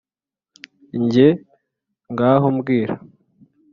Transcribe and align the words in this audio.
njye: 1.03 1.27
ngaho 2.11 2.47
mbwira 2.55 2.93